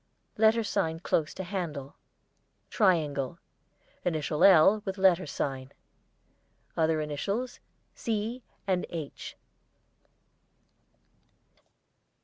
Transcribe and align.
Letter 0.35 0.63
sign 0.63 0.99
close 1.01 1.31
to 1.35 1.43
handle. 1.43 1.95
Triangle. 2.71 3.37
Initial 4.03 4.43
'L' 4.43 4.81
with 4.83 4.97
letter 4.97 5.27
sign. 5.27 5.73
Other 6.75 7.01
initials, 7.01 7.59
'C' 7.93 8.41
and 8.65 8.87
'H.' 8.89 9.37